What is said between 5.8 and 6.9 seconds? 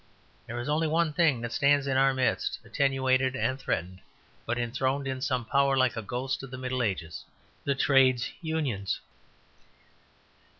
a ghost of the Middle